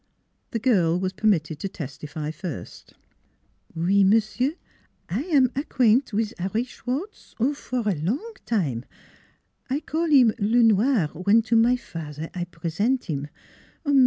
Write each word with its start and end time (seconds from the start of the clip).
The 0.49 0.57
girl 0.57 0.99
was 0.99 1.13
permitted 1.13 1.59
to 1.59 1.69
testify 1.69 2.31
first." 2.31 2.95
Oui, 3.77 4.03
m'sieu', 4.03 4.55
I 5.09 5.25
am 5.25 5.51
acquaint 5.55 6.11
wiz 6.11 6.33
'Arry 6.39 6.63
Sch 6.63 6.87
wartz.... 6.87 7.35
Oh, 7.39 7.53
for 7.53 7.83
long 7.83 8.33
time. 8.47 8.83
I 9.69 9.79
call 9.79 10.07
heem 10.07 10.33
Le 10.39 10.63
Noir 10.63 11.09
w'en 11.09 11.43
to 11.43 11.55
my 11.55 11.75
fat'er 11.75 12.31
I 12.33 12.45
present 12.45 13.03
heem. 13.03 13.27